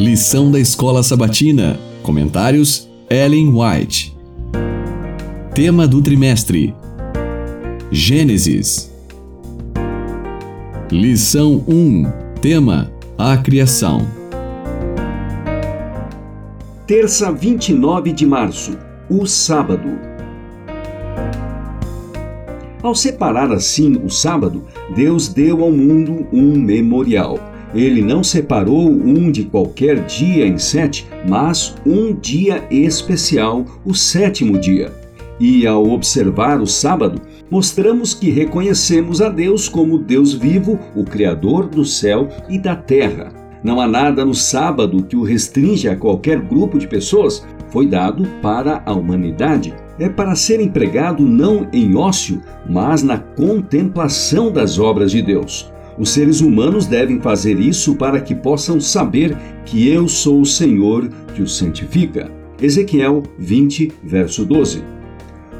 [0.00, 1.78] Lição da Escola Sabatina.
[2.02, 4.16] Comentários: Ellen White.
[5.54, 6.74] Tema do trimestre:
[7.90, 8.90] Gênesis.
[10.90, 12.06] Lição 1.
[12.40, 14.08] Tema: A Criação.
[16.86, 18.78] Terça 29 de março,
[19.10, 19.98] o sábado.
[22.82, 24.64] Ao separar assim o sábado,
[24.96, 27.49] Deus deu ao mundo um memorial.
[27.74, 34.58] Ele não separou um de qualquer dia em sete, mas um dia especial, o sétimo
[34.58, 34.92] dia.
[35.38, 41.66] E ao observar o sábado, mostramos que reconhecemos a Deus como Deus vivo, o Criador
[41.66, 43.32] do céu e da terra.
[43.62, 48.26] Não há nada no sábado que o restringe a qualquer grupo de pessoas, foi dado
[48.42, 49.74] para a humanidade.
[49.98, 55.70] É para ser empregado não em ócio, mas na contemplação das obras de Deus.
[56.00, 61.10] Os seres humanos devem fazer isso para que possam saber que eu sou o Senhor
[61.34, 62.32] que os santifica.
[62.58, 64.82] Ezequiel 20, verso 12.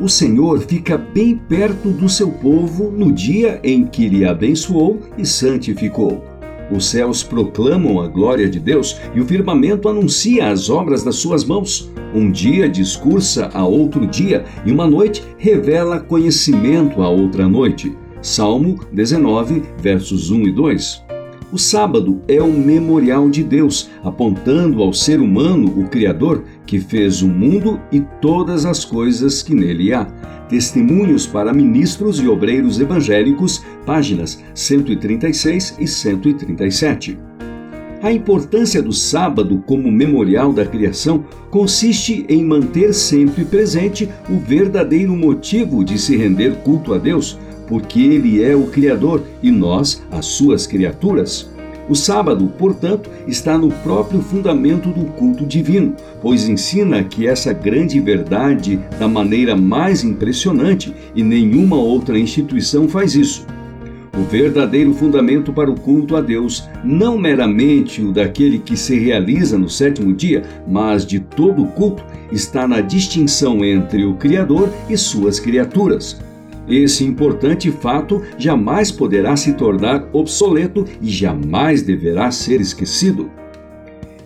[0.00, 5.26] O Senhor fica bem perto do seu povo no dia em que lhe abençoou e
[5.26, 6.24] santificou.
[6.70, 11.44] Os céus proclamam a glória de Deus e o firmamento anuncia as obras das suas
[11.44, 11.90] mãos.
[12.14, 17.92] Um dia discursa a outro dia e uma noite revela conhecimento a outra noite.
[18.20, 21.04] Salmo 19, versos 1 e 2.
[21.50, 27.22] O sábado é o memorial de Deus, apontando ao ser humano, o Criador, que fez
[27.22, 30.04] o mundo e todas as coisas que nele há.
[30.48, 37.18] Testemunhos para Ministros e Obreiros Evangélicos, páginas 136 e 137.
[38.00, 45.16] A importância do sábado como memorial da criação consiste em manter sempre presente o verdadeiro
[45.16, 47.38] motivo de se render culto a Deus,
[47.68, 51.48] porque Ele é o Criador e nós, as suas criaturas.
[51.88, 57.98] O sábado, portanto, está no próprio fundamento do culto divino, pois ensina que essa grande
[57.98, 63.46] verdade da maneira mais impressionante e nenhuma outra instituição faz isso.
[64.18, 69.56] O verdadeiro fundamento para o culto a Deus, não meramente o daquele que se realiza
[69.56, 74.96] no sétimo dia, mas de todo o culto, está na distinção entre o Criador e
[74.96, 76.18] suas criaturas.
[76.68, 83.30] Esse importante fato jamais poderá se tornar obsoleto e jamais deverá ser esquecido.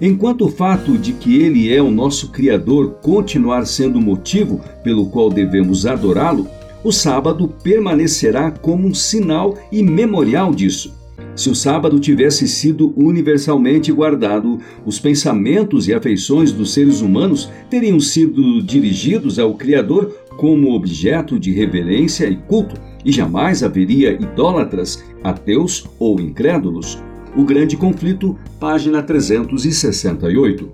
[0.00, 5.06] Enquanto o fato de que Ele é o nosso Criador continuar sendo o motivo pelo
[5.06, 6.48] qual devemos adorá-lo,
[6.82, 11.00] o sábado permanecerá como um sinal e memorial disso.
[11.34, 17.98] Se o sábado tivesse sido universalmente guardado, os pensamentos e afeições dos seres humanos teriam
[17.98, 25.86] sido dirigidos ao Criador como objeto de reverência e culto, e jamais haveria idólatras, ateus
[25.98, 27.02] ou incrédulos.
[27.36, 30.68] O Grande Conflito, página 368.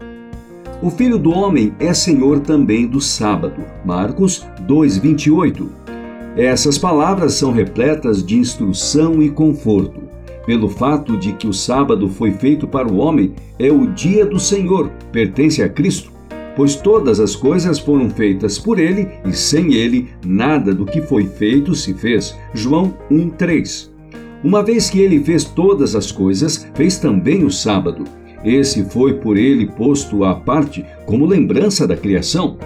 [0.83, 3.63] O Filho do Homem é Senhor também do sábado.
[3.85, 5.69] Marcos 2:28.
[6.37, 10.03] Essas palavras são repletas de instrução e conforto.
[10.47, 14.39] Pelo fato de que o sábado foi feito para o homem, é o dia do
[14.39, 16.18] Senhor, pertence a Cristo
[16.59, 21.25] pois todas as coisas foram feitas por ele e sem ele nada do que foi
[21.25, 22.37] feito se fez.
[22.53, 23.89] João 1:3.
[24.43, 28.03] Uma vez que ele fez todas as coisas, fez também o sábado.
[28.45, 32.59] Esse foi por ele posto à parte como lembrança da criação.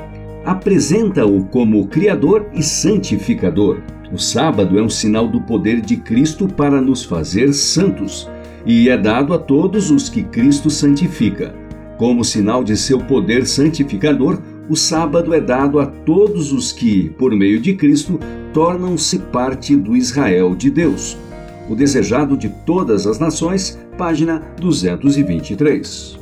[0.43, 3.83] Apresenta-o como Criador e Santificador.
[4.11, 8.27] O sábado é um sinal do poder de Cristo para nos fazer santos,
[8.65, 11.62] e é dado a todos os que Cristo santifica.
[12.03, 17.33] Como sinal de seu poder santificador, o sábado é dado a todos os que, por
[17.33, 18.19] meio de Cristo,
[18.53, 21.17] tornam-se parte do Israel de Deus.
[21.71, 26.22] O desejado de todas as nações, página 223.